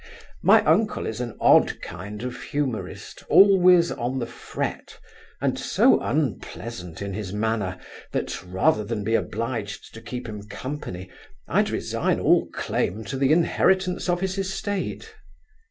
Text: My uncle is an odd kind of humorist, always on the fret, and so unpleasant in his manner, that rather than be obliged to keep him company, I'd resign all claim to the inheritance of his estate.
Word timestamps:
My 0.41 0.63
uncle 0.65 1.05
is 1.05 1.21
an 1.21 1.37
odd 1.39 1.79
kind 1.81 2.23
of 2.23 2.41
humorist, 2.41 3.23
always 3.29 3.91
on 3.91 4.17
the 4.17 4.25
fret, 4.25 4.97
and 5.39 5.59
so 5.59 5.99
unpleasant 5.99 7.03
in 7.03 7.13
his 7.13 7.31
manner, 7.31 7.77
that 8.11 8.43
rather 8.43 8.83
than 8.83 9.03
be 9.03 9.13
obliged 9.13 9.93
to 9.93 10.01
keep 10.01 10.27
him 10.27 10.47
company, 10.47 11.11
I'd 11.47 11.69
resign 11.69 12.19
all 12.19 12.47
claim 12.51 13.03
to 13.03 13.15
the 13.19 13.31
inheritance 13.31 14.09
of 14.09 14.21
his 14.21 14.39
estate. 14.39 15.13